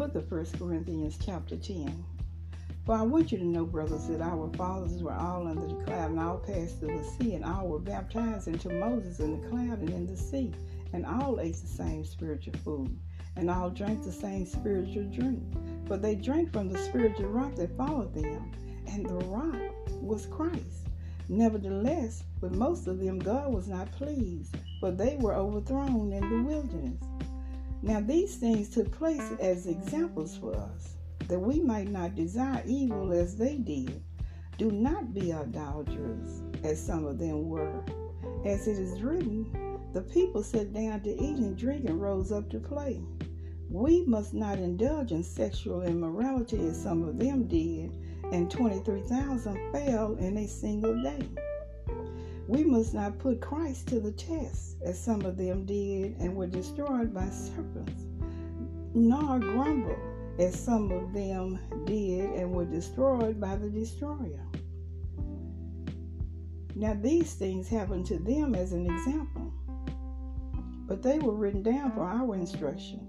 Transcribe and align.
book 0.00 0.14
of 0.14 0.26
First 0.30 0.58
Corinthians, 0.58 1.18
chapter 1.22 1.58
10. 1.58 2.06
For 2.86 2.94
I 2.94 3.02
want 3.02 3.30
you 3.30 3.36
to 3.36 3.44
know, 3.44 3.66
brothers, 3.66 4.06
that 4.06 4.22
our 4.22 4.50
fathers 4.56 5.02
were 5.02 5.12
all 5.12 5.46
under 5.46 5.66
the 5.66 5.84
cloud 5.84 6.12
and 6.12 6.18
all 6.18 6.38
passed 6.38 6.80
through 6.80 6.96
the 6.96 7.04
sea, 7.04 7.34
and 7.34 7.44
all 7.44 7.68
were 7.68 7.78
baptized 7.78 8.48
into 8.48 8.70
Moses 8.70 9.20
in 9.20 9.38
the 9.38 9.48
cloud 9.48 9.80
and 9.80 9.90
in 9.90 10.06
the 10.06 10.16
sea, 10.16 10.54
and 10.94 11.04
all 11.04 11.38
ate 11.38 11.56
the 11.56 11.66
same 11.66 12.02
spiritual 12.06 12.54
food, 12.64 12.98
and 13.36 13.50
all 13.50 13.68
drank 13.68 14.02
the 14.02 14.10
same 14.10 14.46
spiritual 14.46 15.04
drink. 15.12 15.42
For 15.86 15.98
they 15.98 16.14
drank 16.14 16.50
from 16.50 16.70
the 16.70 16.78
spiritual 16.78 17.28
rock 17.28 17.56
that 17.56 17.76
followed 17.76 18.14
them, 18.14 18.50
and 18.86 19.04
the 19.04 19.26
rock 19.26 19.74
was 20.00 20.24
Christ. 20.24 20.88
Nevertheless, 21.28 22.24
with 22.40 22.54
most 22.54 22.86
of 22.86 23.00
them, 23.00 23.18
God 23.18 23.52
was 23.52 23.68
not 23.68 23.92
pleased, 23.92 24.56
for 24.80 24.90
they 24.92 25.18
were 25.20 25.34
overthrown 25.34 26.10
in 26.14 26.26
the 26.30 26.42
wilderness. 26.42 27.02
Now, 27.82 28.00
these 28.00 28.36
things 28.36 28.68
took 28.68 28.90
place 28.92 29.32
as 29.40 29.66
examples 29.66 30.36
for 30.36 30.54
us 30.54 30.96
that 31.28 31.38
we 31.38 31.60
might 31.60 31.88
not 31.88 32.14
desire 32.14 32.62
evil 32.66 33.12
as 33.12 33.36
they 33.36 33.56
did. 33.56 34.02
Do 34.58 34.70
not 34.70 35.14
be 35.14 35.32
idolaters, 35.32 36.42
as 36.62 36.84
some 36.84 37.06
of 37.06 37.18
them 37.18 37.48
were. 37.48 37.82
As 38.44 38.68
it 38.68 38.78
is 38.78 39.00
written, 39.00 39.46
the 39.92 40.02
people 40.02 40.42
sat 40.42 40.74
down 40.74 41.00
to 41.02 41.10
eat 41.10 41.38
and 41.38 41.56
drink 41.56 41.88
and 41.88 42.00
rose 42.00 42.32
up 42.32 42.50
to 42.50 42.60
play. 42.60 43.00
We 43.70 44.04
must 44.04 44.34
not 44.34 44.58
indulge 44.58 45.12
in 45.12 45.22
sexual 45.22 45.82
immorality 45.82 46.58
as 46.66 46.82
some 46.82 47.04
of 47.04 47.18
them 47.18 47.46
did, 47.46 47.96
and 48.32 48.50
23,000 48.50 49.72
fell 49.72 50.16
in 50.16 50.36
a 50.36 50.46
single 50.46 51.02
day. 51.02 51.28
We 52.50 52.64
must 52.64 52.94
not 52.94 53.20
put 53.20 53.40
Christ 53.40 53.86
to 53.90 54.00
the 54.00 54.10
test, 54.10 54.74
as 54.82 54.98
some 54.98 55.20
of 55.22 55.36
them 55.36 55.64
did 55.66 56.16
and 56.18 56.34
were 56.34 56.48
destroyed 56.48 57.14
by 57.14 57.28
serpents, 57.30 58.02
nor 58.92 59.38
grumble 59.38 59.96
as 60.36 60.58
some 60.58 60.90
of 60.90 61.12
them 61.12 61.60
did 61.86 62.28
and 62.30 62.50
were 62.50 62.64
destroyed 62.64 63.40
by 63.40 63.54
the 63.54 63.70
destroyer. 63.70 64.44
Now, 66.74 66.94
these 67.00 67.34
things 67.34 67.68
happened 67.68 68.06
to 68.06 68.18
them 68.18 68.56
as 68.56 68.72
an 68.72 68.84
example, 68.84 69.52
but 70.88 71.04
they 71.04 71.20
were 71.20 71.36
written 71.36 71.62
down 71.62 71.92
for 71.92 72.02
our 72.02 72.34
instruction, 72.34 73.06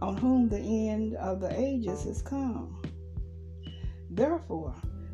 on 0.00 0.16
whom 0.16 0.48
the 0.48 0.88
end 0.88 1.16
of 1.16 1.42
the 1.42 1.52
ages 1.54 2.04
has 2.04 2.22
come. 2.22 2.80
Therefore, 4.08 4.74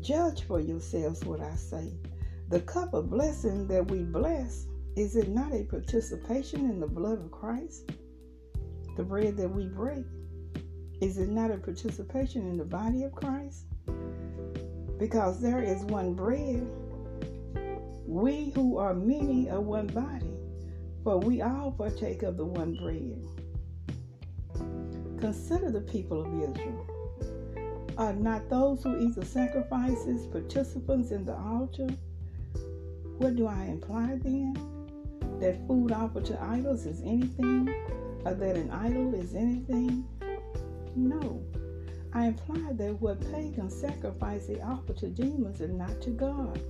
Judge 0.00 0.44
for 0.44 0.60
yourselves 0.60 1.24
what 1.24 1.40
I 1.40 1.54
say. 1.54 1.92
The 2.48 2.60
cup 2.60 2.94
of 2.94 3.10
blessing 3.10 3.66
that 3.68 3.90
we 3.90 4.04
bless, 4.04 4.66
is 4.96 5.16
it 5.16 5.28
not 5.28 5.52
a 5.52 5.64
participation 5.64 6.70
in 6.70 6.80
the 6.80 6.86
blood 6.86 7.18
of 7.18 7.30
Christ? 7.30 7.90
The 8.96 9.02
bread 9.02 9.36
that 9.36 9.48
we 9.48 9.66
break, 9.66 10.04
is 11.00 11.18
it 11.18 11.28
not 11.28 11.50
a 11.50 11.58
participation 11.58 12.48
in 12.48 12.56
the 12.56 12.64
body 12.64 13.04
of 13.04 13.12
Christ? 13.12 13.66
Because 14.98 15.40
there 15.40 15.62
is 15.62 15.82
one 15.84 16.14
bread. 16.14 16.66
We 18.06 18.50
who 18.54 18.78
are 18.78 18.94
many 18.94 19.50
are 19.50 19.60
one 19.60 19.88
body, 19.88 20.32
for 21.04 21.18
we 21.18 21.42
all 21.42 21.72
partake 21.72 22.22
of 22.22 22.36
the 22.36 22.44
one 22.44 22.74
bread. 22.74 23.24
Consider 25.20 25.70
the 25.70 25.82
people 25.82 26.22
of 26.22 26.50
Israel. 26.50 26.97
Are 27.98 28.12
not 28.12 28.48
those 28.48 28.84
who 28.84 28.96
eat 29.00 29.16
the 29.16 29.24
sacrifices 29.24 30.26
participants 30.26 31.10
in 31.10 31.24
the 31.24 31.34
altar? 31.34 31.88
What 33.18 33.34
do 33.34 33.48
I 33.48 33.64
imply 33.64 34.20
then? 34.22 34.54
That 35.40 35.66
food 35.66 35.90
offered 35.90 36.24
to 36.26 36.40
idols 36.40 36.86
is 36.86 37.02
anything, 37.02 37.68
or 38.24 38.34
that 38.34 38.56
an 38.56 38.70
idol 38.70 39.14
is 39.16 39.34
anything? 39.34 40.06
No. 40.94 41.42
I 42.12 42.26
imply 42.26 42.72
that 42.74 43.00
what 43.00 43.20
pagans 43.32 43.74
sacrifice 43.74 44.46
they 44.46 44.60
offer 44.60 44.92
to 44.92 45.08
demons 45.08 45.60
and 45.60 45.76
not 45.76 46.00
to 46.02 46.10
God. 46.10 46.60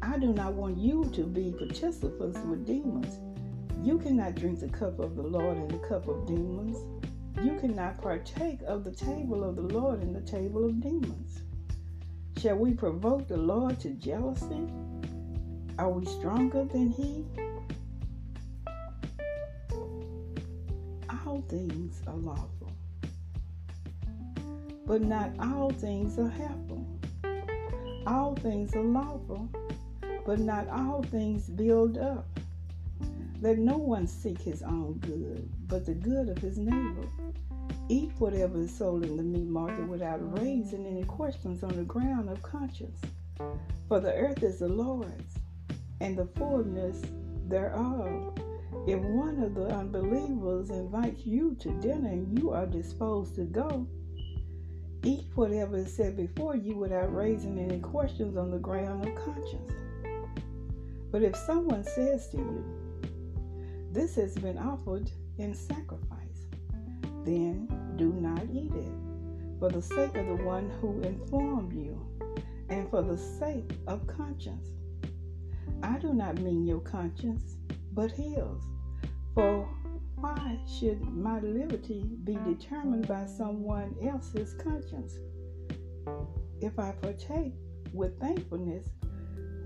I 0.00 0.16
do 0.16 0.32
not 0.32 0.52
want 0.52 0.78
you 0.78 1.10
to 1.12 1.24
be 1.24 1.50
participants 1.58 2.38
with 2.46 2.64
demons. 2.64 3.18
You 3.82 3.98
cannot 3.98 4.36
drink 4.36 4.60
the 4.60 4.68
cup 4.68 5.00
of 5.00 5.16
the 5.16 5.24
Lord 5.24 5.56
and 5.56 5.70
the 5.72 5.88
cup 5.88 6.06
of 6.06 6.24
demons. 6.24 6.76
You 7.46 7.54
cannot 7.60 8.02
partake 8.02 8.58
of 8.66 8.82
the 8.82 8.90
table 8.90 9.44
of 9.44 9.54
the 9.54 9.62
Lord 9.62 10.02
and 10.02 10.16
the 10.16 10.20
table 10.20 10.64
of 10.64 10.80
demons. 10.80 11.42
Shall 12.38 12.56
we 12.56 12.74
provoke 12.74 13.28
the 13.28 13.36
Lord 13.36 13.78
to 13.80 13.90
jealousy? 13.90 14.66
Are 15.78 15.88
we 15.88 16.04
stronger 16.06 16.64
than 16.64 16.90
He? 16.90 17.24
All 21.24 21.40
things 21.48 22.02
are 22.08 22.16
lawful 22.16 22.72
but 24.84 25.02
not 25.02 25.30
all 25.38 25.70
things 25.70 26.18
are 26.18 26.28
helpful. 26.28 26.84
All 28.08 28.34
things 28.34 28.74
are 28.74 28.82
lawful, 28.82 29.48
but 30.24 30.40
not 30.40 30.68
all 30.68 31.04
things 31.04 31.48
build 31.48 31.96
up. 31.96 32.35
Let 33.42 33.58
no 33.58 33.76
one 33.76 34.06
seek 34.06 34.40
his 34.40 34.62
own 34.62 34.98
good, 35.00 35.48
but 35.68 35.84
the 35.84 35.94
good 35.94 36.30
of 36.30 36.38
his 36.38 36.56
neighbor. 36.56 37.06
Eat 37.88 38.10
whatever 38.18 38.60
is 38.62 38.74
sold 38.76 39.04
in 39.04 39.16
the 39.16 39.22
meat 39.22 39.46
market 39.46 39.86
without 39.86 40.38
raising 40.38 40.86
any 40.86 41.04
questions 41.04 41.62
on 41.62 41.76
the 41.76 41.84
ground 41.84 42.30
of 42.30 42.42
conscience. 42.42 43.00
For 43.88 44.00
the 44.00 44.14
earth 44.14 44.42
is 44.42 44.60
the 44.60 44.68
Lord's, 44.68 45.34
and 46.00 46.16
the 46.16 46.26
fullness 46.36 47.02
thereof. 47.46 48.38
If 48.86 49.00
one 49.00 49.42
of 49.42 49.54
the 49.54 49.68
unbelievers 49.68 50.70
invites 50.70 51.26
you 51.26 51.56
to 51.60 51.80
dinner 51.80 52.08
and 52.08 52.38
you 52.38 52.50
are 52.50 52.66
disposed 52.66 53.34
to 53.36 53.44
go, 53.44 53.86
Eat 55.04 55.26
whatever 55.34 55.76
is 55.76 55.94
set 55.94 56.16
before 56.16 56.56
you 56.56 56.76
without 56.76 57.14
raising 57.14 57.58
any 57.58 57.78
questions 57.78 58.36
on 58.36 58.50
the 58.50 58.58
ground 58.58 59.06
of 59.06 59.14
conscience. 59.14 59.72
But 61.12 61.22
if 61.22 61.36
someone 61.36 61.84
says 61.84 62.28
to 62.30 62.38
you, 62.38 62.64
This 63.96 64.14
has 64.16 64.34
been 64.34 64.58
offered 64.58 65.10
in 65.38 65.54
sacrifice, 65.54 66.48
then 67.24 67.66
do 67.96 68.12
not 68.12 68.42
eat 68.52 68.74
it, 68.74 68.92
for 69.58 69.70
the 69.70 69.80
sake 69.80 70.14
of 70.18 70.26
the 70.26 70.44
one 70.44 70.68
who 70.68 71.00
informed 71.00 71.72
you, 71.72 72.06
and 72.68 72.90
for 72.90 73.00
the 73.00 73.16
sake 73.16 73.72
of 73.86 74.06
conscience. 74.06 74.68
I 75.82 75.98
do 75.98 76.12
not 76.12 76.38
mean 76.42 76.66
your 76.66 76.80
conscience, 76.80 77.56
but 77.94 78.10
his. 78.10 78.36
For 79.32 79.66
why 80.16 80.58
should 80.78 81.00
my 81.00 81.40
liberty 81.40 82.04
be 82.22 82.36
determined 82.44 83.08
by 83.08 83.24
someone 83.24 83.96
else's 84.06 84.52
conscience? 84.62 85.16
If 86.60 86.78
I 86.78 86.92
partake 87.00 87.54
with 87.94 88.20
thankfulness, 88.20 88.90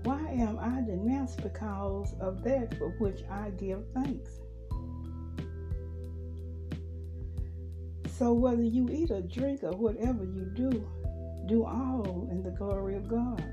why 0.03 0.19
am 0.31 0.57
I 0.59 0.81
denounced 0.81 1.41
because 1.43 2.13
of 2.19 2.43
that 2.43 2.77
for 2.77 2.89
which 2.99 3.21
I 3.29 3.49
give 3.51 3.83
thanks? 3.93 4.31
So, 8.17 8.33
whether 8.33 8.63
you 8.63 8.89
eat 8.91 9.11
or 9.11 9.21
drink 9.21 9.63
or 9.63 9.71
whatever 9.71 10.23
you 10.23 10.45
do, 10.55 10.87
do 11.47 11.65
all 11.65 12.27
in 12.31 12.43
the 12.43 12.51
glory 12.51 12.95
of 12.95 13.07
God. 13.07 13.43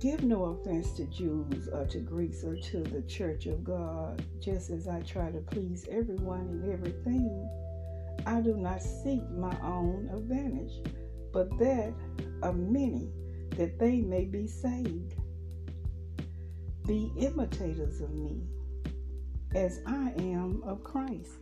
Give 0.00 0.22
no 0.22 0.44
offense 0.44 0.92
to 0.92 1.06
Jews 1.06 1.68
or 1.68 1.84
to 1.86 1.98
Greeks 1.98 2.44
or 2.44 2.56
to 2.56 2.82
the 2.82 3.02
church 3.02 3.46
of 3.46 3.64
God, 3.64 4.24
just 4.40 4.70
as 4.70 4.86
I 4.86 5.00
try 5.00 5.30
to 5.30 5.40
please 5.40 5.86
everyone 5.90 6.48
in 6.48 6.72
everything. 6.72 7.48
I 8.26 8.40
do 8.40 8.56
not 8.56 8.82
seek 8.82 9.28
my 9.30 9.56
own 9.62 10.08
advantage, 10.14 10.72
but 11.32 11.50
that 11.58 11.94
of 12.42 12.56
many, 12.56 13.10
that 13.56 13.78
they 13.78 14.00
may 14.00 14.24
be 14.24 14.46
saved. 14.46 15.14
Be 16.88 17.12
imitators 17.18 18.00
of 18.00 18.14
me, 18.14 18.40
as 19.54 19.80
I 19.86 20.10
am 20.16 20.62
of 20.64 20.82
Christ. 20.82 21.32